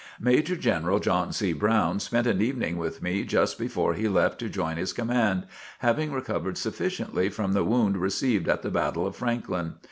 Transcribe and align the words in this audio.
Major 0.19 0.55
General 0.55 0.97
John 0.99 1.31
C. 1.31 1.53
Brown 1.53 1.99
spent 1.99 2.25
an 2.25 2.41
evening 2.41 2.77
with 2.77 3.03
me 3.03 3.23
just 3.23 3.59
before 3.59 3.93
he 3.93 4.07
left 4.07 4.39
to 4.39 4.49
join 4.49 4.77
his 4.77 4.93
command, 4.93 5.45
having 5.77 6.11
recovered 6.11 6.57
sufficiently 6.57 7.29
from 7.29 7.53
the 7.53 7.63
wound 7.63 7.97
received 7.97 8.49
at 8.49 8.63
the 8.63 8.71
Battle 8.71 9.05
of 9.05 9.15
Franklin. 9.15 9.75